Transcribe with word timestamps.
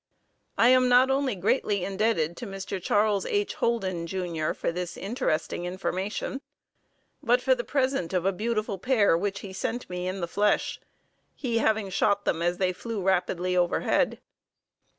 I 0.57 0.69
am 0.69 0.89
not 0.89 1.11
only 1.11 1.35
greatly 1.35 1.85
indebted 1.85 2.35
to 2.37 2.47
Mr. 2.47 2.81
Chas. 2.81 3.23
H. 3.27 3.53
Holden, 3.53 4.07
Jr., 4.07 4.53
for 4.53 4.71
this 4.71 4.97
interesting 4.97 5.65
information, 5.65 6.41
but 7.21 7.39
for 7.39 7.53
the 7.53 7.63
present 7.63 8.11
of 8.11 8.25
a 8.25 8.31
beautiful 8.33 8.79
pair 8.79 9.15
which 9.15 9.41
he 9.41 9.53
sent 9.53 9.87
me 9.91 10.07
in 10.07 10.19
the 10.19 10.27
flesh, 10.27 10.79
he 11.35 11.59
having 11.59 11.91
shot 11.91 12.25
them 12.25 12.41
as 12.41 12.57
they 12.57 12.73
flew 12.73 12.99
rapidly 13.03 13.55
overhead. 13.55 14.19